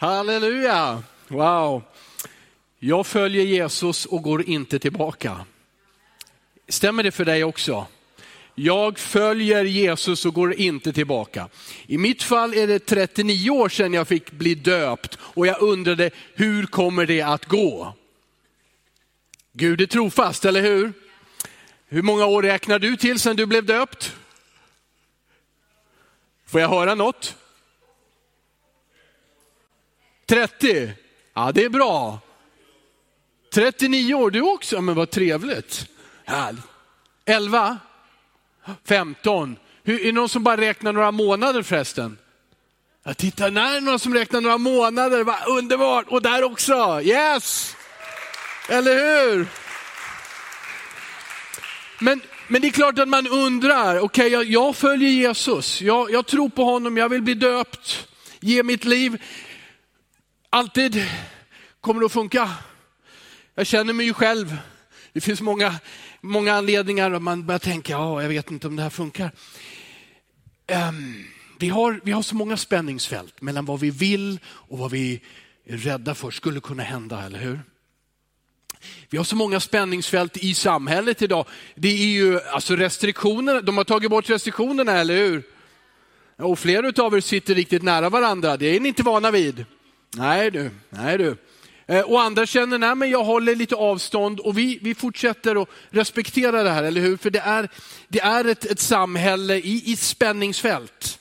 [0.00, 1.02] Halleluja!
[1.28, 1.82] Wow.
[2.78, 5.44] Jag följer Jesus och går inte tillbaka.
[6.68, 7.86] Stämmer det för dig också?
[8.54, 11.48] Jag följer Jesus och går inte tillbaka.
[11.86, 16.10] I mitt fall är det 39 år sedan jag fick bli döpt och jag undrade
[16.34, 17.94] hur kommer det att gå?
[19.52, 20.92] Gud är trofast, eller hur?
[21.88, 24.16] Hur många år räknar du till sedan du blev döpt?
[26.46, 27.36] Får jag höra något?
[30.28, 30.92] 30?
[31.34, 32.20] Ja, det är bra.
[33.54, 34.80] 39 år, du också?
[34.80, 35.86] Men vad trevligt.
[36.24, 36.64] Härligt.
[37.24, 37.78] 11?
[38.84, 39.56] 15?
[39.82, 42.18] Hur, är det någon som bara räknar några månader förresten?
[43.04, 45.24] Ja, titta, när är det någon som räknar några månader?
[45.24, 46.06] Va, underbart!
[46.08, 47.76] Och där också, yes!
[48.68, 49.46] Eller hur?
[51.98, 56.10] Men, men det är klart att man undrar, okej okay, jag, jag, följer Jesus, jag,
[56.10, 58.08] jag tror på honom, jag vill bli döpt,
[58.40, 59.22] ge mitt liv.
[60.50, 61.04] Alltid
[61.80, 62.50] kommer det att funka.
[63.54, 64.56] Jag känner mig ju själv,
[65.12, 65.74] det finns många,
[66.20, 69.30] många anledningar och man börjar tänka, ja jag vet inte om det här funkar.
[70.88, 71.24] Um,
[71.58, 75.20] vi, har, vi har så många spänningsfält mellan vad vi vill och vad vi
[75.66, 77.60] är rädda för skulle kunna hända, eller hur?
[79.10, 81.46] Vi har så många spänningsfält i samhället idag.
[81.74, 85.42] Det är ju alltså restriktionerna, de har tagit bort restriktionerna, eller hur?
[86.36, 89.66] Och flera av er sitter riktigt nära varandra, det är ni inte vana vid.
[90.16, 91.36] Nej du, nej du.
[91.86, 95.68] Eh, och andra känner, nej men jag håller lite avstånd och vi, vi fortsätter att
[95.90, 97.16] respektera det här, eller hur?
[97.16, 97.68] För det är,
[98.08, 101.18] det är ett, ett samhälle i, i spänningsfält.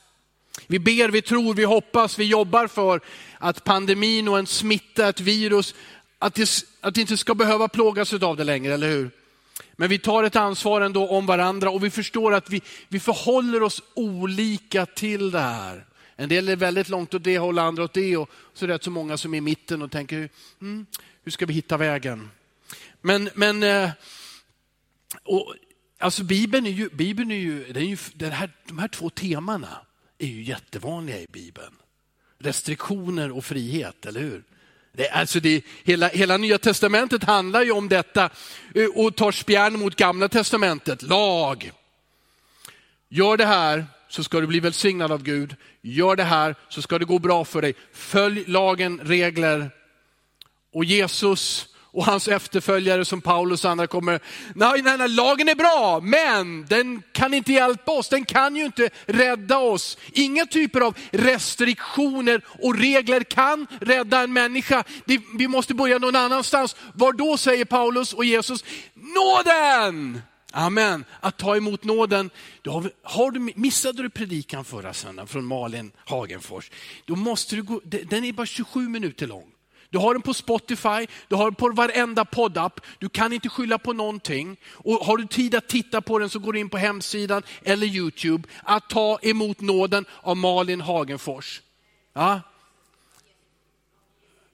[0.67, 3.02] Vi ber, vi tror, vi hoppas, vi jobbar för
[3.39, 5.75] att pandemin och en smitta, ett virus,
[6.19, 6.49] att det,
[6.81, 9.11] att det inte ska behöva plågas av det längre, eller hur?
[9.75, 13.63] Men vi tar ett ansvar ändå om varandra och vi förstår att vi, vi förhåller
[13.63, 15.86] oss olika till det här.
[16.19, 18.73] En del är väldigt långt åt det hållet, andra åt det och så är det
[18.73, 20.29] rätt så många som är i mitten och tänker,
[20.61, 20.85] mm,
[21.23, 22.29] hur ska vi hitta vägen?
[23.01, 23.89] Men, men eh,
[25.23, 25.53] och,
[26.00, 29.09] alltså Bibeln är ju, Bibeln är ju, den är ju den här, de här två
[29.09, 29.77] temana
[30.17, 31.73] är ju jättevanliga i Bibeln.
[32.39, 34.44] Restriktioner och frihet, eller hur?
[34.91, 38.29] Det, alltså det, hela, hela Nya Testamentet handlar ju om detta
[38.75, 41.01] eh, och tar spjärn mot Gamla Testamentet.
[41.01, 41.72] Lag.
[43.09, 45.56] Gör det här så ska du bli välsignad av Gud.
[45.81, 47.73] Gör det här så ska det gå bra för dig.
[47.94, 49.69] Följ lagen, regler.
[50.73, 54.19] Och Jesus och hans efterföljare som Paulus och andra kommer,
[54.56, 58.66] nej, nej, nej, lagen är bra, men den kan inte hjälpa oss, den kan ju
[58.66, 59.97] inte rädda oss.
[60.13, 64.84] Inga typer av restriktioner och regler kan rädda en människa.
[65.38, 66.75] vi måste börja någon annanstans.
[66.94, 68.63] Var då säger Paulus och Jesus,
[68.94, 70.22] nåden!
[70.53, 71.06] Amen.
[71.19, 72.30] Att ta emot nåden.
[72.62, 76.72] Då har, har du, missade du predikan förra söndagen från Malin Hagenfors,
[77.06, 79.52] då måste du gå, den är bara 27 minuter lång.
[79.90, 82.81] Du har den på Spotify, du har den på varenda poddapp.
[83.00, 84.57] Du kan inte skylla på någonting.
[84.68, 87.88] Och har du tid att titta på den så går du in på hemsidan eller
[87.88, 88.50] Youtube.
[88.63, 91.62] Att ta emot nåden av Malin Hagenfors.
[92.13, 92.41] Ja.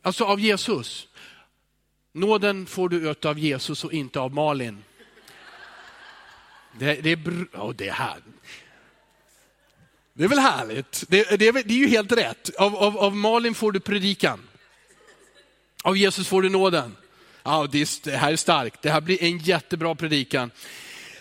[0.02, 1.08] Alltså av Jesus.
[2.12, 4.84] Nåden får du av Jesus och inte av Malin.
[6.80, 8.18] Det, det, är, oh, det är här.
[10.14, 11.04] Det är väl härligt?
[11.08, 12.56] Det, det, är, det är ju helt rätt.
[12.56, 14.40] Av, av, av Malin får du predikan.
[15.84, 16.96] Av Jesus får du nåden.
[17.44, 18.82] Ja, det, här är starkt.
[18.82, 20.52] Det här blir en jättebra predikan.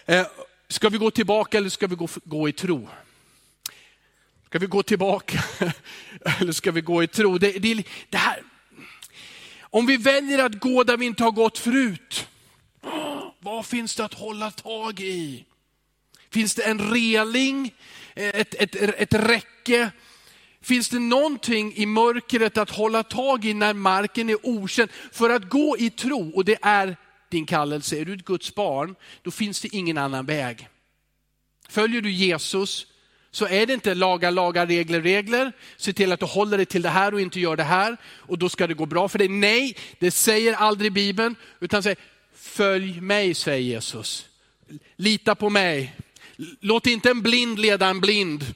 [0.07, 0.27] Eh,
[0.69, 2.89] ska vi gå tillbaka eller ska vi gå, gå i tro?
[4.47, 5.45] Ska vi gå tillbaka
[6.41, 7.39] eller ska vi gå i tro?
[7.39, 8.43] Det, det, det här.
[9.61, 12.29] Om vi väljer att gå där vi inte har gått förut,
[13.43, 15.45] vad finns det att hålla tag i?
[16.31, 17.75] Finns det en reling,
[18.15, 19.91] ett, ett, ett räcke?
[20.61, 24.91] Finns det någonting i mörkret att hålla tag i när marken är okänd?
[25.13, 26.97] För att gå i tro, och det är
[27.31, 30.69] din kallelse, är du ett Guds barn, då finns det ingen annan väg.
[31.69, 32.87] Följer du Jesus
[33.31, 35.53] så är det inte laga, laga, regler, regler.
[35.77, 38.39] Se till att du håller dig till det här och inte gör det här och
[38.39, 39.29] då ska det gå bra för dig.
[39.29, 41.99] Nej, det säger aldrig Bibeln, utan säger
[42.43, 44.27] följ mig, säger Jesus.
[44.97, 45.97] Lita på mig.
[46.61, 48.55] Låt inte en blind leda en blind.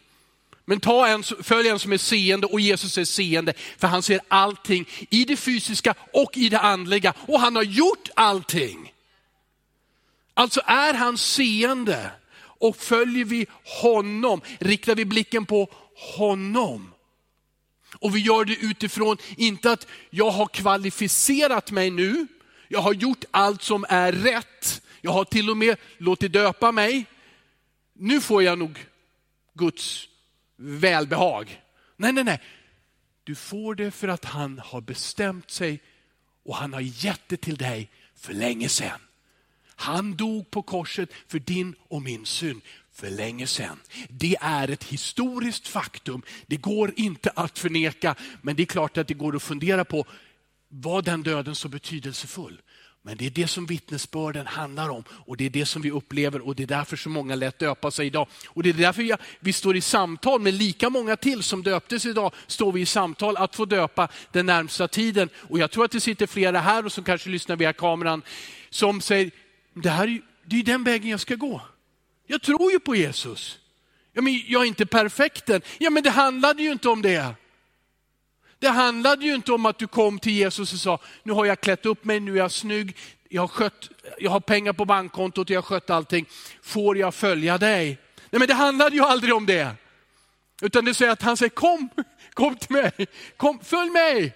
[0.64, 4.20] Men ta en, följ en som är seende och Jesus är seende, för han ser
[4.28, 7.14] allting i det fysiska och i det andliga.
[7.16, 8.92] Och han har gjort allting.
[10.34, 13.46] Alltså är han seende och följer vi
[13.82, 15.68] honom, riktar vi blicken på
[16.16, 16.92] honom.
[17.98, 22.26] Och vi gör det utifrån, inte att jag har kvalificerat mig nu,
[22.68, 27.06] jag har gjort allt som är rätt, jag har till och med låtit döpa mig.
[27.92, 28.86] Nu får jag nog
[29.54, 30.08] Guds
[30.56, 31.62] välbehag.
[31.96, 32.40] Nej, nej, nej.
[33.24, 35.82] Du får det för att han har bestämt sig
[36.44, 39.00] och han har gett det till dig för länge sedan.
[39.76, 43.80] Han dog på korset för din och min synd för länge sedan.
[44.08, 46.22] Det är ett historiskt faktum.
[46.46, 50.06] Det går inte att förneka, men det är klart att det går att fundera på,
[50.68, 52.60] var den döden så betydelsefull?
[53.06, 56.46] Men det är det som vittnesbörden handlar om och det är det som vi upplever
[56.46, 58.28] och det är därför så många lät döpa sig idag.
[58.46, 62.06] Och det är därför vi, vi står i samtal med lika många till som döptes
[62.06, 65.28] idag, står vi i samtal att få döpa den närmsta tiden.
[65.36, 68.22] Och jag tror att det sitter flera här och som kanske lyssnar via kameran
[68.70, 69.30] som säger,
[69.74, 71.60] det här är, det är den vägen jag ska gå.
[72.26, 73.58] Jag tror ju på Jesus.
[74.12, 75.62] Ja, men jag är inte perfekten.
[75.78, 77.34] Ja, men det handlade ju inte om det.
[78.66, 81.60] Det handlade ju inte om att du kom till Jesus och sa, nu har jag
[81.60, 82.96] klätt upp mig, nu är jag snygg,
[83.28, 86.26] jag har, skött, jag har pengar på bankkontot, jag har skött allting.
[86.62, 87.86] Får jag följa dig?
[88.30, 89.70] Nej men det handlade ju aldrig om det.
[90.62, 91.88] Utan det säger att han säger, kom,
[92.34, 92.92] kom till mig,
[93.36, 94.32] kom, följ mig,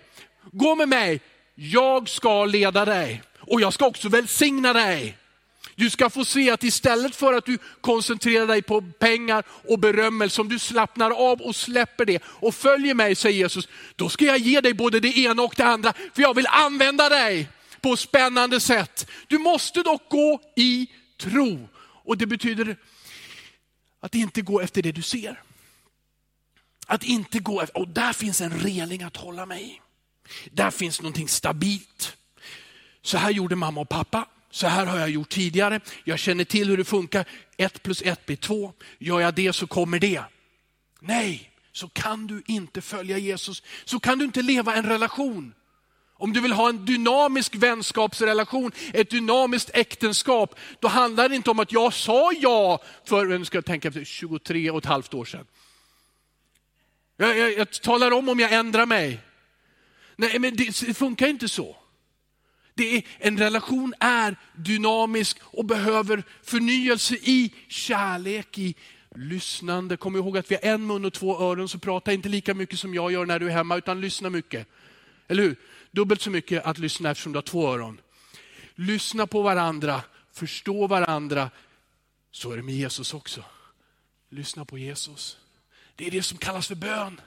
[0.52, 1.20] gå med mig,
[1.54, 5.16] jag ska leda dig och jag ska också välsigna dig.
[5.80, 10.40] Du ska få se att istället för att du koncentrerar dig på pengar och berömmelse,
[10.40, 14.38] om du slappnar av och släpper det och följer mig, säger Jesus, då ska jag
[14.38, 17.48] ge dig både det ena och det andra, för jag vill använda dig
[17.80, 19.06] på spännande sätt.
[19.26, 20.90] Du måste dock gå i
[21.20, 21.68] tro.
[21.82, 22.76] Och det betyder
[24.00, 25.42] att inte gå efter det du ser.
[26.86, 29.80] Att inte gå efter, och där finns en reling att hålla mig i.
[30.50, 32.16] Där finns någonting stabilt.
[33.02, 34.26] Så här gjorde mamma och pappa.
[34.50, 35.80] Så här har jag gjort tidigare.
[36.04, 37.24] Jag känner till hur det funkar.
[37.56, 38.72] Ett plus ett blir två.
[38.98, 40.22] Gör jag det så kommer det.
[41.00, 43.62] Nej, så kan du inte följa Jesus.
[43.84, 45.54] Så kan du inte leva en relation.
[46.20, 51.60] Om du vill ha en dynamisk vänskapsrelation, ett dynamiskt äktenskap, då handlar det inte om
[51.60, 55.46] att jag sa ja för, nu ska jag tänka, 23 och ett halvt år sedan.
[57.16, 59.20] Jag, jag, jag talar om om jag ändrar mig.
[60.16, 61.76] Nej, men det, det funkar inte så.
[62.74, 68.74] Det är, en relation är dynamisk och behöver förnyelse i kärlek, i
[69.14, 69.96] lyssnande.
[69.96, 72.78] Kom ihåg att vi har en mun och två öron, så prata inte lika mycket
[72.78, 74.68] som jag gör när du är hemma, utan lyssna mycket.
[75.28, 75.56] Eller hur?
[75.90, 78.00] Dubbelt så mycket att lyssna eftersom du har två öron.
[78.74, 80.02] Lyssna på varandra,
[80.32, 81.50] förstå varandra.
[82.30, 83.44] Så är det med Jesus också.
[84.28, 85.38] Lyssna på Jesus.
[85.96, 87.20] Det är det som kallas för bön.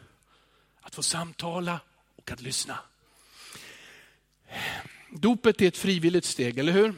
[0.81, 1.79] Att få samtala
[2.15, 2.79] och att lyssna.
[5.15, 6.93] Dopet är ett frivilligt steg, eller hur?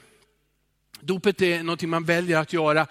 [0.99, 2.87] Dopet är någonting man väljer att göra.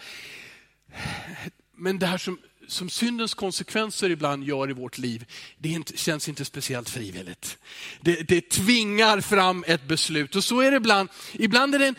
[1.76, 2.38] Men det här som,
[2.69, 5.25] som syndens konsekvenser ibland gör i vårt liv,
[5.59, 7.59] det inte, känns inte speciellt frivilligt.
[8.00, 11.09] Det, det tvingar fram ett beslut och så är det ibland.
[11.32, 11.97] Ibland är det en,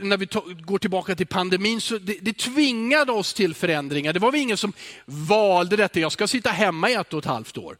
[0.00, 0.26] när vi
[0.62, 4.12] går tillbaka till pandemin, så det, det tvingade oss till förändringar.
[4.12, 4.72] Det var väl ingen som
[5.04, 7.76] valde detta, jag ska sitta hemma i ett och ett halvt år.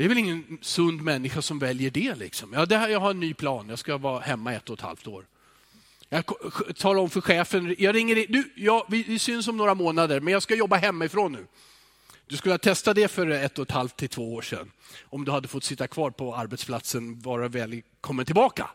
[0.00, 2.14] Det är väl ingen sund människa som väljer det.
[2.14, 2.52] Liksom.
[2.52, 4.80] Ja, det här, jag har en ny plan, jag ska vara hemma ett och ett
[4.80, 5.26] halvt år.
[6.08, 6.24] Jag
[6.76, 10.20] talar om för chefen, jag ringer in, du, ja, vi, vi syns om några månader,
[10.20, 11.46] men jag ska jobba hemifrån nu.
[12.26, 14.70] Du skulle ha testat det för ett och ett halvt till två år sedan.
[15.04, 18.70] Om du hade fått sitta kvar på arbetsplatsen, vara välkommen tillbaka.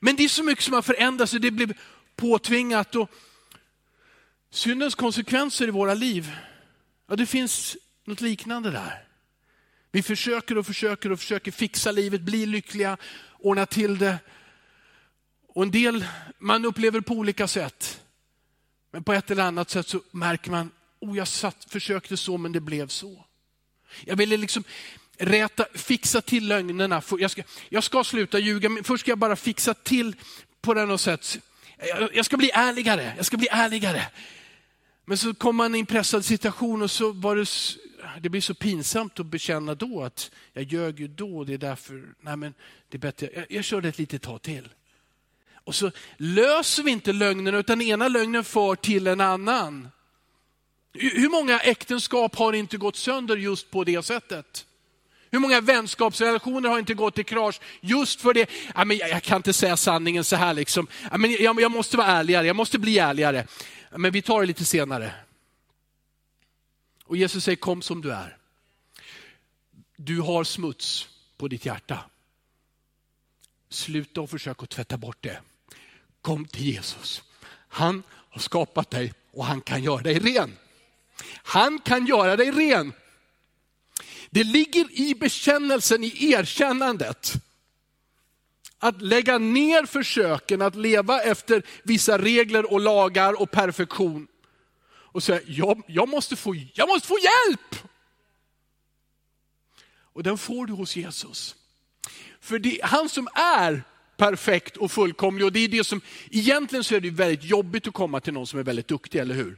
[0.00, 1.72] Men det är så mycket som har förändrats och det blev
[2.16, 2.94] påtvingat.
[2.94, 3.10] Och
[4.50, 6.36] syndens konsekvenser i våra liv,
[7.08, 9.03] ja, det finns något liknande där.
[9.94, 12.96] Vi försöker och försöker och försöker fixa livet, bli lyckliga,
[13.38, 14.18] ordna till det.
[15.48, 16.04] Och en del
[16.38, 18.00] man upplever på olika sätt.
[18.90, 20.70] Men på ett eller annat sätt så märker man,
[21.00, 23.24] oh jag satt, försökte så men det blev så.
[24.04, 24.64] Jag ville liksom
[25.18, 27.02] räta, fixa till lögnerna.
[27.18, 30.16] Jag ska, jag ska sluta ljuga, men först ska jag bara fixa till
[30.60, 31.38] på något sätt.
[31.78, 34.06] Jag, jag ska bli ärligare, jag ska bli ärligare.
[35.04, 37.46] Men så kom man i en pressad situation och så var det
[38.20, 42.14] det blir så pinsamt att bekänna då att jag ljög ju då, det är därför,
[42.20, 42.54] nej men
[42.88, 44.68] det är bättre, jag, jag kör det ett litet tag till.
[45.64, 49.88] Och så löser vi inte lögnen utan ena lögnen för till en annan.
[50.92, 54.66] Hur många äktenskap har inte gått sönder just på det sättet?
[55.30, 58.50] Hur många vänskapsrelationer har inte gått i krasch just för det?
[58.74, 60.54] Ja, men jag, kan inte säga sanningen så här.
[60.54, 60.86] Liksom.
[61.10, 63.46] Ja, men jag, jag måste vara ärligare, jag måste bli ärligare.
[63.96, 65.12] Men vi tar det lite senare.
[67.04, 68.36] Och Jesus säger kom som du är.
[69.96, 71.98] Du har smuts på ditt hjärta.
[73.68, 75.40] Sluta och försök att tvätta bort det.
[76.22, 77.22] Kom till Jesus.
[77.68, 80.56] Han har skapat dig och han kan göra dig ren.
[81.32, 82.92] Han kan göra dig ren.
[84.30, 87.32] Det ligger i bekännelsen, i erkännandet.
[88.78, 94.28] Att lägga ner försöken att leva efter vissa regler och lagar och perfektion
[95.14, 97.88] och säga, jag, jag, måste få, jag måste få hjälp.
[99.96, 101.56] Och den får du hos Jesus.
[102.40, 103.82] För det han som är
[104.16, 107.94] perfekt och fullkomlig och det är det som, egentligen så är det väldigt jobbigt att
[107.94, 109.56] komma till någon som är väldigt duktig, eller hur?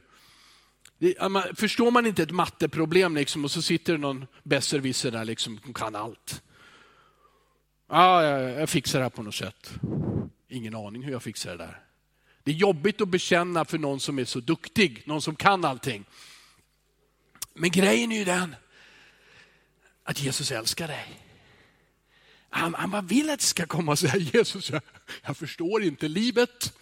[0.97, 1.15] Det,
[1.55, 5.73] förstår man inte ett matteproblem liksom, och så sitter det någon besserwisser där liksom, som
[5.73, 6.41] kan allt.
[7.89, 9.73] Ja, jag, jag fixar det här på något sätt.
[10.49, 11.86] Ingen aning hur jag fixar det där.
[12.47, 16.05] Det är jobbigt att bekänna för någon som är så duktig, någon som kan allting.
[17.53, 18.55] Men grejen är ju den
[20.03, 21.21] att Jesus älskar dig.
[22.49, 24.81] Han, han bara vill att det ska komma och säga, Jesus, jag,
[25.23, 26.73] jag förstår inte livet.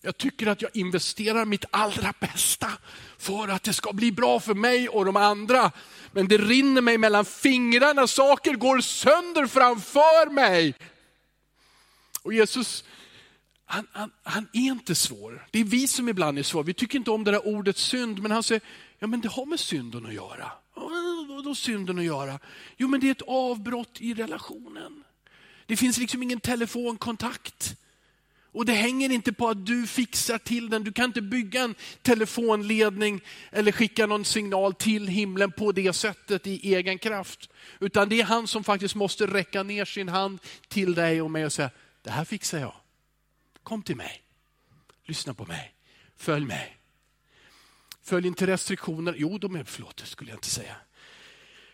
[0.00, 2.72] Jag tycker att jag investerar mitt allra bästa
[3.18, 5.72] för att det ska bli bra för mig och de andra.
[6.12, 10.74] Men det rinner mig mellan fingrarna, saker går sönder framför mig.
[12.22, 12.84] Och Jesus,
[13.74, 15.46] han, han, han, är inte svår.
[15.50, 16.62] Det är vi som ibland är svåra.
[16.62, 18.62] Vi tycker inte om det där ordet synd, men han säger,
[18.98, 20.52] ja men det har med synden att göra.
[21.28, 22.38] Vadå synden att göra?
[22.76, 25.04] Jo men det är ett avbrott i relationen.
[25.66, 27.76] Det finns liksom ingen telefonkontakt.
[28.52, 30.84] Och det hänger inte på att du fixar till den.
[30.84, 36.46] Du kan inte bygga en telefonledning eller skicka någon signal till himlen på det sättet
[36.46, 37.50] i egen kraft.
[37.80, 40.38] Utan det är han som faktiskt måste räcka ner sin hand
[40.68, 41.70] till dig och mig och säga,
[42.02, 42.74] det här fixar jag.
[43.64, 44.22] Kom till mig.
[45.04, 45.74] Lyssna på mig.
[46.16, 46.76] Följ mig.
[48.02, 49.14] Följ inte restriktioner.
[49.18, 50.76] Jo, de är, förlåt, skulle jag inte säga.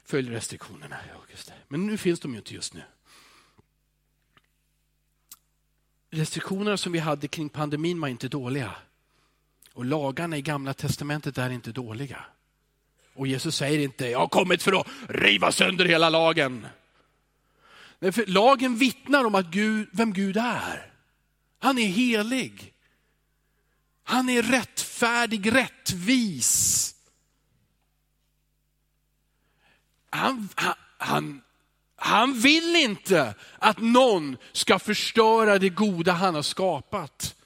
[0.04, 0.96] Följ restriktionerna.
[1.08, 1.54] Ja, just det.
[1.68, 2.82] Men nu finns de ju inte just nu.
[6.10, 8.74] Restriktionerna som vi hade kring pandemin var inte dåliga.
[9.72, 12.24] Och lagarna i gamla testamentet är inte dåliga.
[13.14, 16.66] Och Jesus säger inte, jag har kommit för att riva sönder hela lagen.
[17.98, 20.89] Nej, för lagen vittnar om att Gud, vem Gud är.
[21.60, 22.74] Han är helig.
[24.02, 26.94] Han är rättfärdig, rättvis.
[30.10, 31.42] Han, han, han,
[31.96, 37.36] han vill inte att någon ska förstöra det goda han har skapat.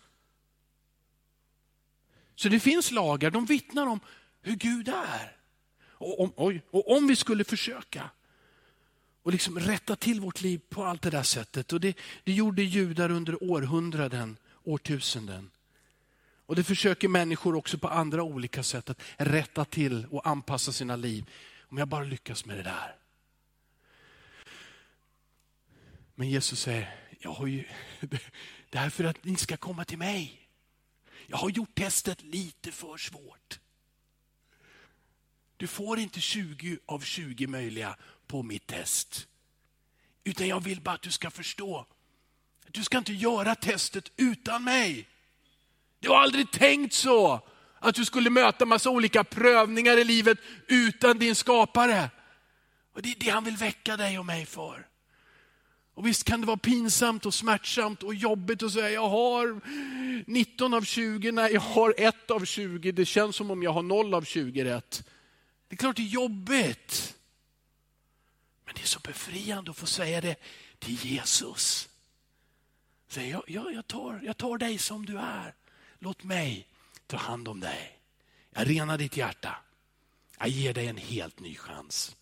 [2.36, 4.00] Så det finns lagar, de vittnar om
[4.42, 5.36] hur Gud är.
[5.88, 8.10] Och om, oj, och om vi skulle försöka
[9.24, 11.72] och liksom rätta till vårt liv på allt det där sättet.
[11.72, 15.50] Och det, det gjorde judar under århundraden, årtusenden.
[16.46, 20.96] Och det försöker människor också på andra olika sätt att rätta till och anpassa sina
[20.96, 21.30] liv.
[21.60, 22.96] Om jag bara lyckas med det där.
[26.14, 27.64] Men Jesus säger, jag har ju,
[28.70, 30.48] det här för att ni ska komma till mig.
[31.26, 33.60] Jag har gjort testet lite för svårt.
[35.56, 39.26] Du får inte 20 av 20 möjliga på mitt test.
[40.24, 41.86] Utan jag vill bara att du ska förstå.
[42.70, 45.08] Du ska inte göra testet utan mig.
[46.00, 47.40] Det var aldrig tänkt så
[47.78, 52.10] att du skulle möta massa olika prövningar i livet utan din skapare.
[52.94, 54.86] Och Det är det han vill väcka dig och mig för.
[55.94, 59.60] Och Visst kan det vara pinsamt och smärtsamt och jobbigt att säga jag har
[60.30, 63.82] 19 av 20, nej jag har 1 av 20, det känns som om jag har
[63.82, 65.08] 0 av 20 rätt.
[65.68, 67.14] Det är klart det är jobbigt.
[68.74, 70.36] Men det är så befriande att få säga det
[70.78, 71.88] till Jesus.
[73.08, 75.54] Säg, jag, jag, jag, tar, jag tar dig som du är.
[75.98, 76.68] Låt mig
[77.06, 77.98] ta hand om dig.
[78.50, 79.56] Jag renar ditt hjärta.
[80.38, 82.16] Jag ger dig en helt ny chans.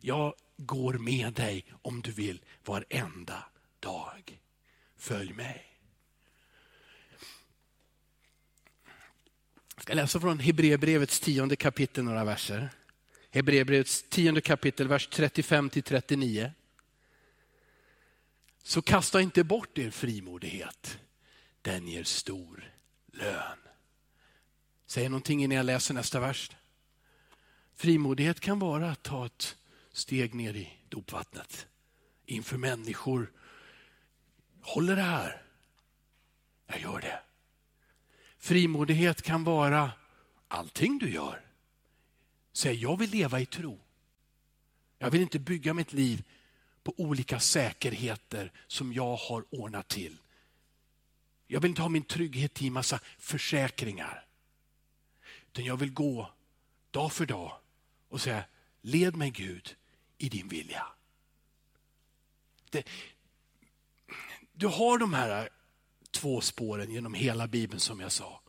[0.00, 3.44] Jag går med dig om du vill varenda
[3.80, 4.40] dag.
[4.96, 5.66] Följ mig.
[9.74, 12.70] Jag ska läsa från Hebreerbrevets tionde kapitel några verser.
[13.34, 16.52] Hebreerbrevets tionde kapitel, vers 35 till 39.
[18.62, 20.98] Så kasta inte bort er frimodighet.
[21.62, 22.72] Den ger stor
[23.12, 23.58] lön.
[24.86, 26.50] Säg någonting innan jag läser nästa vers.
[27.76, 29.56] Frimodighet kan vara att ta ett
[29.92, 31.66] steg ner i dopvattnet
[32.26, 33.32] inför människor.
[34.60, 35.42] Håller det här?
[36.66, 37.20] Jag gör det.
[38.38, 39.90] Frimodighet kan vara
[40.48, 41.44] allting du gör.
[42.56, 43.80] Säg, jag vill leva i tro.
[44.98, 46.24] Jag vill inte bygga mitt liv
[46.82, 50.16] på olika säkerheter som jag har ordnat till.
[51.46, 54.26] Jag vill inte ha min trygghet i massa försäkringar.
[55.46, 56.32] Utan jag vill gå
[56.90, 57.52] dag för dag
[58.08, 58.44] och säga,
[58.82, 59.76] led mig Gud
[60.18, 60.86] i din vilja.
[62.70, 62.88] Det,
[64.52, 65.48] du har de här
[66.10, 68.40] två spåren genom hela Bibeln som jag sa.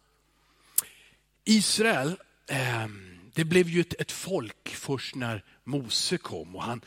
[1.44, 2.88] Israel, eh,
[3.36, 6.82] det blev ju ett, ett, folk först när Mose kom och han,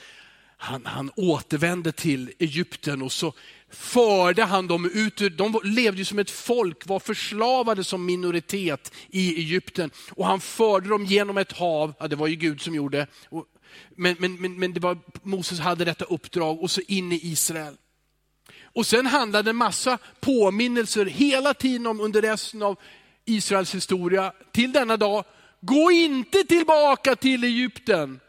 [0.57, 3.33] han, han återvände till Egypten och så
[3.71, 5.37] förde han dem ut.
[5.38, 9.90] De levde som ett folk, var förslavade som minoritet i Egypten.
[10.11, 13.47] Och han förde dem genom ett hav, ja, det var ju Gud som gjorde, och
[13.97, 17.76] Men, men, men, men det var, Moses hade detta uppdrag och så in i Israel.
[18.62, 22.76] Och sen handlade en massa påminnelser hela tiden om under resten av
[23.25, 25.25] Israels historia till denna dag.
[25.60, 28.20] Gå inte tillbaka till Egypten.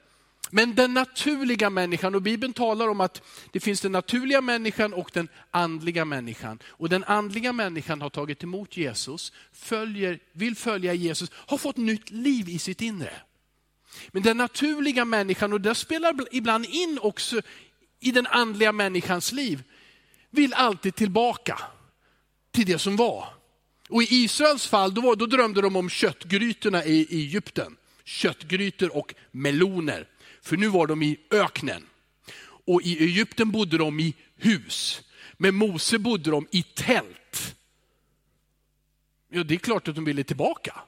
[0.52, 3.22] Men den naturliga människan, och Bibeln talar om att
[3.52, 6.60] det finns den naturliga människan och den andliga människan.
[6.66, 12.10] Och den andliga människan har tagit emot Jesus, följer, vill följa Jesus, har fått nytt
[12.10, 13.14] liv i sitt inre.
[14.12, 17.42] Men den naturliga människan, och det spelar ibland in också
[18.00, 19.64] i den andliga människans liv,
[20.30, 21.60] vill alltid tillbaka
[22.52, 23.39] till det som var.
[23.90, 27.78] Och i Israels fall, då, var, då drömde de om köttgrytorna i Egypten.
[28.04, 30.08] Köttgrytor och meloner.
[30.42, 31.86] För nu var de i öknen.
[32.66, 35.02] Och i Egypten bodde de i hus.
[35.38, 37.56] Med Mose bodde de i tält.
[39.30, 40.82] Ja, det är klart att de ville tillbaka.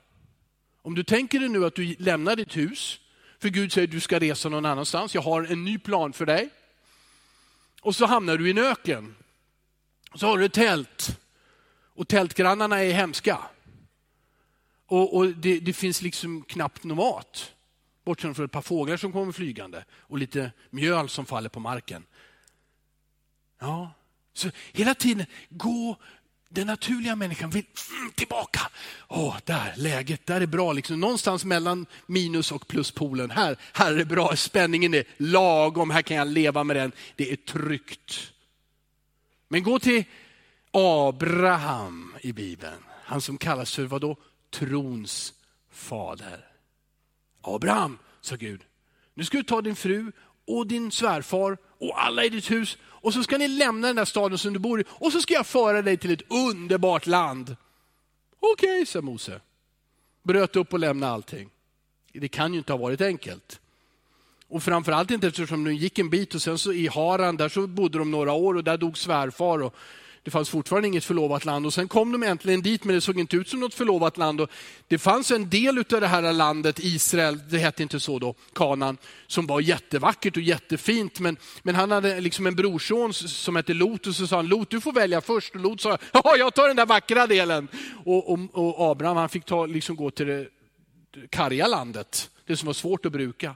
[0.82, 3.00] Om du tänker dig nu att du lämnar ditt hus,
[3.40, 6.26] för Gud säger att du ska resa någon annanstans, jag har en ny plan för
[6.26, 6.50] dig.
[7.82, 9.16] Och så hamnar du i en öken.
[10.16, 11.20] Så har du ett tält.
[12.02, 13.38] Och tältgrannarna är hemska.
[14.86, 17.52] Och, och det, det, finns liksom knappt någon mat.
[18.04, 22.06] Bortsett från ett par fåglar som kommer flygande och lite mjöl som faller på marken.
[23.60, 23.94] Ja,
[24.34, 25.96] så hela tiden gå
[26.50, 27.66] den naturliga människan vill
[28.00, 28.62] mm, tillbaka.
[29.08, 30.74] Åh, där, läget, där är bra.
[30.74, 31.00] Liksom.
[31.00, 33.32] Någonstans mellan minus och pluspolen.
[33.32, 36.92] Här, här är det bra, spänningen är lagom, här kan jag leva med den.
[37.16, 38.32] Det är tryggt.
[39.48, 40.04] Men gå till
[40.72, 42.84] Abraham i Bibeln.
[43.04, 44.16] Han som kallas för vadå?
[44.50, 45.34] Trons
[45.72, 46.48] fader.
[47.42, 48.62] Abraham, sa Gud,
[49.14, 50.12] nu ska du ta din fru
[50.48, 54.06] och din svärfar och alla i ditt hus och så ska ni lämna den där
[54.06, 57.56] staden som du bor i och så ska jag föra dig till ett underbart land.
[58.40, 59.42] Okej, okay, sa Mose.
[60.24, 61.50] Bröt upp och lämnade allting.
[62.14, 63.60] Det kan ju inte ha varit enkelt.
[64.48, 67.68] Och framförallt inte eftersom de gick en bit och sen så i Haran, där så
[67.68, 69.62] bodde de några år och där dog svärfar.
[69.62, 69.76] Och
[70.24, 73.20] det fanns fortfarande inget förlovat land och sen kom de äntligen dit men det såg
[73.20, 74.42] inte ut som något förlovat land.
[74.42, 74.50] Och
[74.88, 78.98] det fanns en del av det här landet, Israel, det hette inte så då, Kanan,
[79.28, 81.20] som var jättevackert och jättefint.
[81.20, 84.70] Men, men han hade liksom en brorson som hette Lot och så sa han, Lot
[84.70, 85.56] du får välja först.
[85.56, 87.68] Och Lot sa, ja jag tar den där vackra delen.
[88.06, 90.48] Och, och, och Abraham han fick ta, liksom gå till det
[91.30, 93.56] karga landet, det som var svårt att bruka.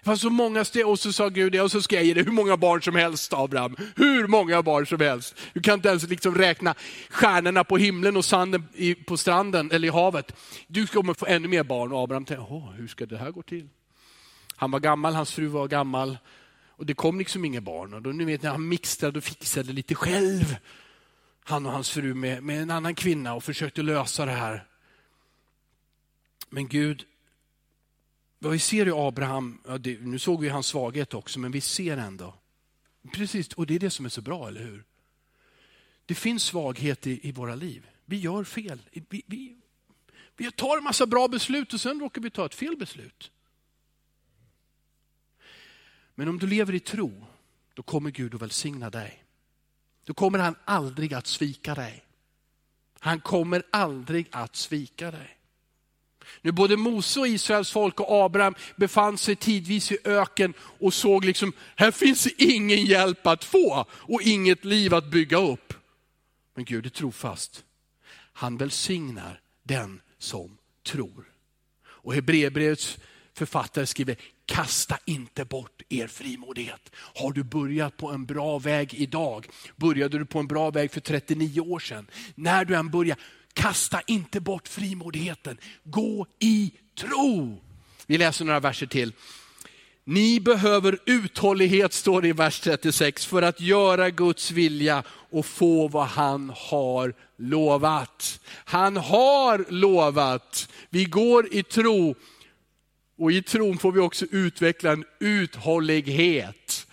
[0.00, 2.24] Det fanns så många steg och så sa Gud, och så ska jag ge dig
[2.24, 3.76] hur många barn som helst Abraham.
[3.96, 5.34] Hur många barn som helst.
[5.52, 6.74] Du kan inte ens liksom räkna
[7.10, 8.68] stjärnorna på himlen och sanden
[9.06, 10.36] på stranden eller i havet.
[10.66, 11.92] Du kommer få ännu mer barn.
[11.92, 13.68] Och Abraham tänkte, hur ska det här gå till?
[14.56, 16.18] Han var gammal, hans fru var gammal
[16.78, 17.94] och det kom liksom inga barn.
[17.94, 20.56] Och då, ni vet, när han mixtrade och fixade lite själv,
[21.44, 24.64] han och hans fru med, med en annan kvinna och försökte lösa det här.
[26.50, 27.04] Men Gud
[28.38, 31.96] vi ser i Abraham, ja det, nu såg vi hans svaghet också, men vi ser
[31.96, 32.34] ändå.
[33.12, 34.84] Precis, och det är det som är så bra, eller hur?
[36.06, 37.86] Det finns svaghet i, i våra liv.
[38.04, 38.78] Vi gör fel.
[38.92, 39.56] Vi, vi,
[40.36, 43.30] vi tar en massa bra beslut och sen råkar vi ta ett fel beslut.
[46.14, 47.26] Men om du lever i tro,
[47.74, 49.24] då kommer Gud att välsigna dig.
[50.04, 52.04] Då kommer han aldrig att svika dig.
[52.98, 55.37] Han kommer aldrig att svika dig.
[56.42, 61.24] Nu både Mose och Israels folk och Abraham befann sig tidvis i öken och såg
[61.24, 65.74] liksom, här finns ingen hjälp att få och inget liv att bygga upp.
[66.54, 67.64] Men Gud är trofast.
[68.32, 71.24] Han välsignar den som tror.
[71.84, 72.98] Och Hebreerbrevets
[73.34, 76.90] författare skriver, kasta inte bort er frimodighet.
[76.94, 79.46] Har du börjat på en bra väg idag?
[79.76, 82.06] Började du på en bra väg för 39 år sedan?
[82.34, 83.16] När du än börjar,
[83.58, 85.58] Kasta inte bort frimodigheten.
[85.84, 87.60] Gå i tro.
[88.06, 89.12] Vi läser några verser till.
[90.04, 95.88] Ni behöver uthållighet, står det i vers 36, för att göra Guds vilja och få
[95.88, 98.40] vad han har lovat.
[98.64, 100.68] Han har lovat.
[100.90, 102.14] Vi går i tro
[103.18, 106.86] och i tron får vi också utveckla en uthållighet.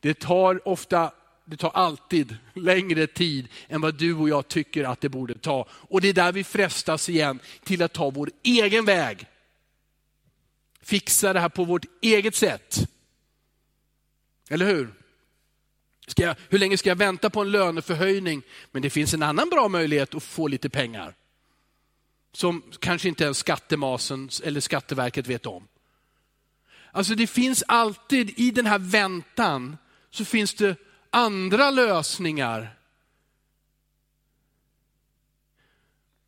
[0.00, 1.12] Det tar ofta
[1.50, 5.66] det tar alltid längre tid än vad du och jag tycker att det borde ta.
[5.70, 9.26] Och det är där vi frestas igen till att ta vår egen väg.
[10.82, 12.88] Fixa det här på vårt eget sätt.
[14.50, 14.94] Eller hur?
[16.06, 18.42] Ska jag, hur länge ska jag vänta på en löneförhöjning?
[18.72, 21.14] Men det finns en annan bra möjlighet att få lite pengar.
[22.32, 25.68] Som kanske inte ens skattemasen eller Skatteverket vet om.
[26.92, 29.78] Alltså det finns alltid i den här väntan
[30.10, 30.76] så finns det
[31.10, 32.76] andra lösningar.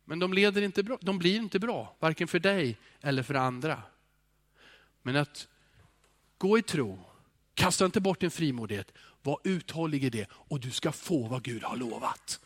[0.05, 3.81] Men de, leder inte bra, de blir inte bra, varken för dig eller för andra.
[5.01, 5.47] Men att
[6.43, 6.99] Gå i tro,
[7.53, 8.91] kasta inte bort din frimodighet,
[9.21, 12.39] var uthållig i det och du ska få vad Gud har lovat.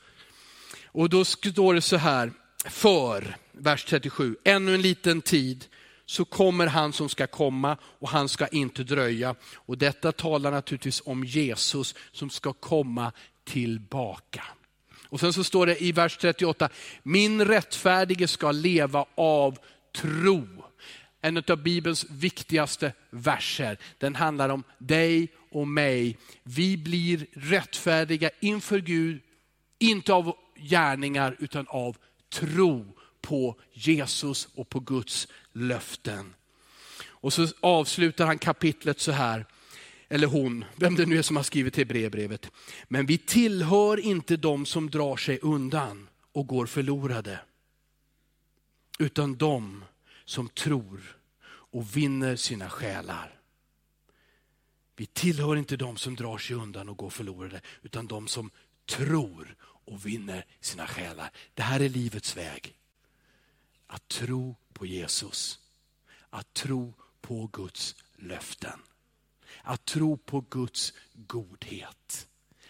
[0.85, 2.31] Och då står det så här,
[2.65, 5.65] för, vers 37, ännu en liten tid
[6.09, 9.35] så kommer han som ska komma och han ska inte dröja.
[9.55, 13.11] Och detta talar naturligtvis om Jesus som ska komma
[13.43, 14.43] tillbaka.
[15.09, 16.69] Och sen så står det i vers 38,
[17.03, 19.57] min rättfärdige ska leva av
[19.95, 20.47] tro.
[21.21, 23.77] En av Bibelns viktigaste verser.
[23.97, 26.17] Den handlar om dig och mig.
[26.43, 29.21] Vi blir rättfärdiga inför Gud,
[29.79, 31.97] inte av gärningar utan av
[32.33, 36.33] tro på Jesus och på Guds löften.
[37.05, 39.45] Och så avslutar han kapitlet så här,
[40.09, 42.51] eller hon, vem det nu är som har skrivit till brevbrevet.
[42.87, 47.39] Men vi tillhör inte de som drar sig undan och går förlorade.
[48.99, 49.83] Utan de
[50.25, 53.33] som tror och vinner sina själar.
[54.95, 58.51] Vi tillhör inte de som drar sig undan och går förlorade, utan de som
[58.85, 61.31] tror och vinner sina själar.
[61.53, 62.76] Det här är livets väg.
[63.87, 65.59] Att tro på Jesus.
[66.29, 68.79] Att tro på Guds löften.
[69.61, 72.27] Att tro på Guds godhet.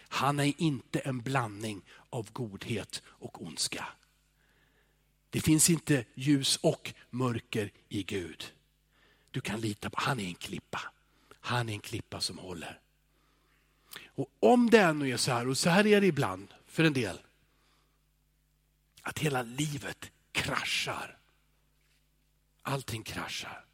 [0.10, 3.88] Han är inte en blandning av godhet och ondska.
[5.30, 8.53] Det finns inte ljus och mörker i Gud.
[9.32, 10.82] Du kan lita på, han är en klippa.
[11.39, 12.80] Han är en klippa som håller.
[14.06, 16.93] Och om det ännu är så här, och så här är det ibland för en
[16.93, 17.19] del,
[19.01, 21.17] att hela livet kraschar.
[22.62, 23.65] Allting kraschar.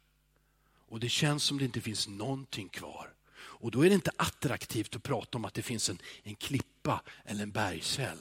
[0.88, 3.14] Och det känns som det inte finns någonting kvar.
[3.36, 7.02] Och då är det inte attraktivt att prata om att det finns en, en klippa
[7.24, 8.18] eller en bergskäll.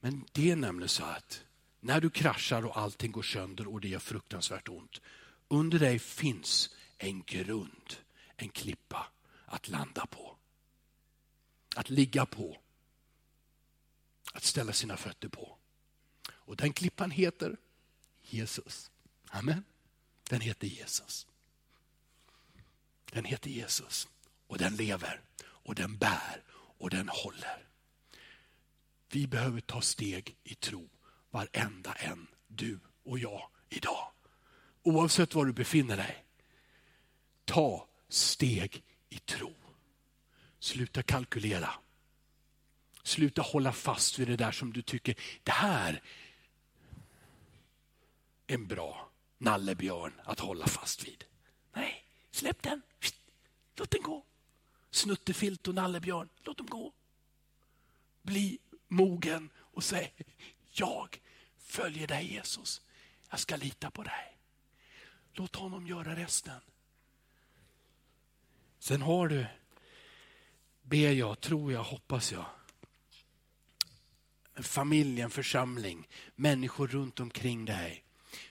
[0.00, 1.44] Men det är nämligen så att
[1.80, 5.00] när du kraschar och allting går sönder och det gör fruktansvärt ont.
[5.48, 7.94] Under dig finns en grund,
[8.36, 9.06] en klippa
[9.46, 10.36] att landa på.
[11.76, 12.63] Att ligga på.
[14.32, 15.58] Att ställa sina fötter på.
[16.28, 17.56] Och den klippan heter
[18.22, 18.90] Jesus.
[19.30, 19.64] Amen.
[20.30, 21.26] Den heter Jesus.
[23.04, 24.08] Den heter Jesus.
[24.46, 26.42] Och den lever och den bär
[26.78, 27.66] och den håller.
[29.10, 30.90] Vi behöver ta steg i tro
[31.30, 34.12] varenda en, du och jag idag.
[34.82, 36.24] Oavsett var du befinner dig.
[37.44, 39.54] Ta steg i tro.
[40.58, 41.70] Sluta kalkylera.
[43.04, 46.02] Sluta hålla fast vid det där som du tycker, det här
[48.46, 51.24] är en bra nallebjörn att hålla fast vid.
[51.72, 52.82] Nej, släpp den.
[53.76, 54.24] Låt den gå.
[54.90, 56.92] Snuttefilt och nallebjörn, låt dem gå.
[58.22, 60.12] Bli mogen och säg,
[60.72, 61.20] jag
[61.58, 62.82] följer dig Jesus.
[63.30, 64.38] Jag ska lita på dig.
[65.32, 66.60] Låt honom göra resten.
[68.78, 69.46] Sen har du,
[70.82, 72.46] ber jag, tror jag, hoppas jag,
[74.54, 78.04] en familj, en församling, människor runt omkring dig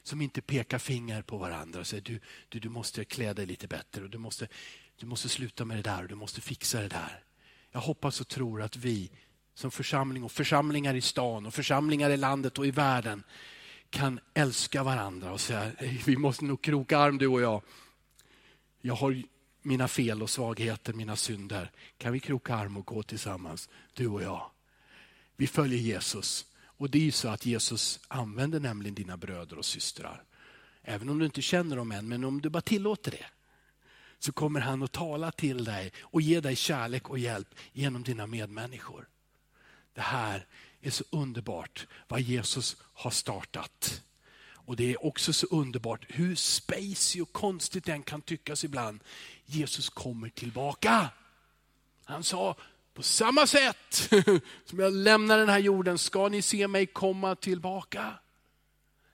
[0.04, 3.68] som inte pekar finger på varandra och säger du, du, du måste klä dig lite
[3.68, 4.48] bättre och du måste,
[4.96, 7.24] du måste sluta med det där och du måste fixa det där.
[7.72, 9.12] Jag hoppas och tror att vi
[9.54, 13.24] som församling och församlingar i stan och församlingar i landet och i världen
[13.90, 15.72] kan älska varandra och säga
[16.06, 17.62] vi måste nog kroka arm du och jag.
[18.82, 19.24] Jag har
[19.62, 21.72] mina fel och svagheter, mina synder.
[21.98, 24.53] Kan vi kroka arm och gå tillsammans, du och jag?
[25.44, 26.46] Vi följer Jesus.
[26.66, 30.24] Och det är ju så att Jesus använder nämligen dina bröder och systrar.
[30.84, 33.26] Även om du inte känner dem än, men om du bara tillåter det.
[34.20, 38.28] Så kommer han att tala till dig och ge dig kärlek och hjälp genom dina
[38.28, 39.08] medmänniskor.
[39.94, 40.48] Det här
[40.82, 44.04] är så underbart vad Jesus har startat.
[44.46, 49.00] Och det är också så underbart hur spacey och konstigt den kan tyckas ibland.
[49.46, 51.10] Jesus kommer tillbaka.
[52.06, 52.56] Han sa,
[52.94, 54.10] på samma sätt
[54.66, 58.14] som jag lämnar den här jorden ska ni se mig komma tillbaka.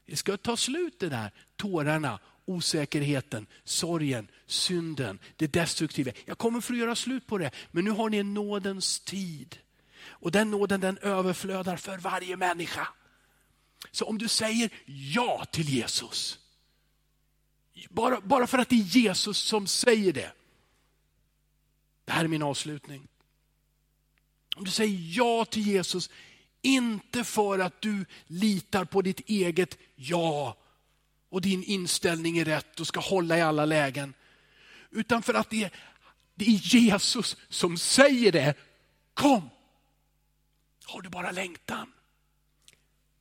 [0.06, 6.12] Det ska ta slut det där, tårarna, osäkerheten, sorgen, synden, det destruktiva.
[6.26, 9.58] Jag kommer för att göra slut på det, men nu har ni en nådens tid.
[10.02, 12.88] Och den nåden den överflödar för varje människa.
[13.92, 16.40] Så om du säger ja till Jesus,
[17.90, 20.32] bara, bara för att det är Jesus som säger det.
[22.06, 23.08] Det här är min avslutning.
[24.60, 26.10] Om du säger ja till Jesus,
[26.62, 30.58] inte för att du litar på ditt eget ja
[31.30, 34.14] och din inställning är rätt och ska hålla i alla lägen.
[34.90, 35.72] Utan för att det är,
[36.36, 38.54] det är Jesus som säger det.
[39.14, 39.50] Kom!
[40.86, 41.94] Har du bara längtan?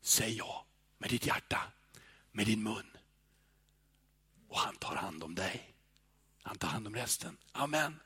[0.03, 0.67] Säg ja
[0.99, 1.61] med ditt hjärta,
[2.33, 2.87] med din mun.
[4.49, 5.75] Och han tar hand om dig.
[6.43, 7.37] Han tar hand om resten.
[7.53, 8.01] Amen.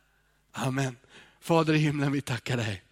[0.52, 0.96] Amen.
[1.40, 2.82] Fader i himlen, vi tackar dig.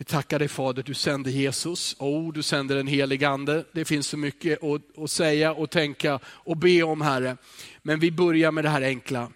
[0.00, 3.64] Vi tackar dig Fader, du sände Jesus, oh, du sänder den helige ande.
[3.72, 7.36] Det finns så mycket att, att säga och tänka och be om Herre.
[7.82, 9.32] Men vi börjar med det här enkla.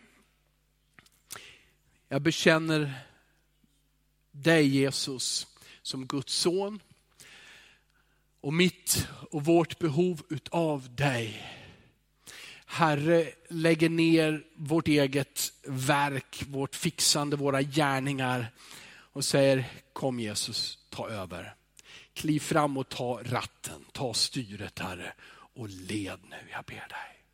[2.08, 2.92] Jag bekänner
[4.30, 5.46] dig Jesus
[5.82, 6.80] som Guds son
[8.40, 11.42] och mitt och vårt behov utav dig.
[12.66, 18.46] Herre, lägger ner vårt eget verk, vårt fixande, våra gärningar
[19.12, 21.54] och säger kom Jesus, ta över.
[22.14, 25.12] Kliv fram och ta ratten, ta styret Herre
[25.54, 27.24] och led nu, jag ber dig.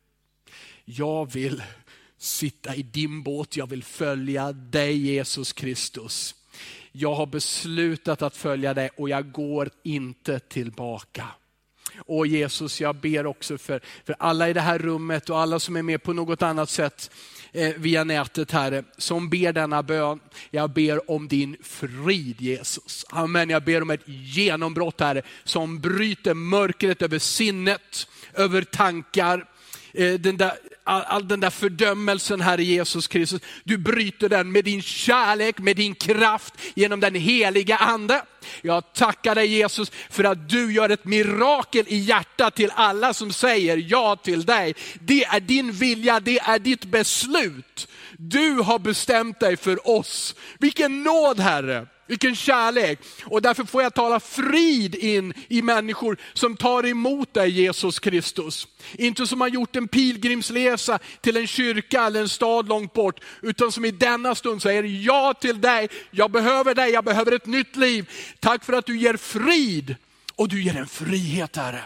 [0.85, 1.63] Jag vill
[2.17, 6.35] sitta i din båt, jag vill följa dig Jesus Kristus.
[6.91, 11.27] Jag har beslutat att följa dig och jag går inte tillbaka.
[12.05, 15.75] Och Jesus, jag ber också för, för alla i det här rummet och alla som
[15.75, 17.11] är med på något annat sätt
[17.51, 20.19] eh, via nätet, Herre, som ber denna bön.
[20.49, 23.05] Jag ber om din frid Jesus.
[23.09, 23.49] Amen.
[23.49, 29.45] Jag ber om ett genombrott Herre, som bryter mörkret över sinnet, över tankar,
[29.93, 30.51] Eh, den där
[30.83, 33.41] all, all den där fördömelsen, Herre Jesus Kristus.
[33.63, 38.21] Du bryter den med din kärlek, med din kraft, genom den heliga ande.
[38.61, 43.33] Jag tackar dig Jesus för att du gör ett mirakel i hjärtat till alla som
[43.33, 44.75] säger ja till dig.
[44.99, 47.87] Det är din vilja, det är ditt beslut.
[48.23, 50.35] Du har bestämt dig för oss.
[50.59, 51.87] Vilken nåd Herre.
[52.07, 52.99] Vilken kärlek.
[53.23, 58.67] Och därför får jag tala frid in i människor som tar emot dig Jesus Kristus.
[58.93, 63.71] Inte som har gjort en pilgrimsresa till en kyrka eller en stad långt bort, utan
[63.71, 65.89] som i denna stund säger ja till dig.
[66.11, 68.09] Jag behöver dig, jag behöver ett nytt liv.
[68.39, 69.95] Tack för att du ger frid
[70.35, 71.83] och du ger en frihet Herre.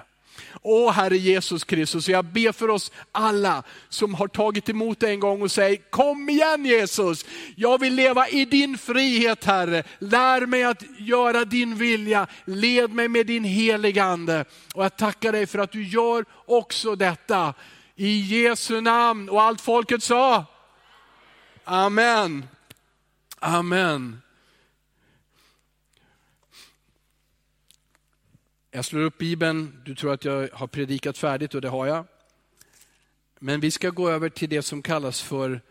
[0.67, 5.41] Åh Herre Jesus Kristus, jag ber för oss alla som har tagit emot en gång
[5.41, 7.25] och säger, kom igen Jesus,
[7.55, 9.83] jag vill leva i din frihet Herre.
[9.99, 14.45] Lär mig att göra din vilja, led mig med din heliga Ande.
[14.73, 17.53] Och jag tackar dig för att du gör också detta.
[17.95, 20.45] I Jesu namn och allt folket sa,
[21.63, 22.47] Amen.
[23.39, 24.21] Amen.
[28.75, 32.05] Jag slår upp Bibeln, du tror att jag har predikat färdigt och det har jag.
[33.39, 35.61] Men vi ska gå över till det som kallas för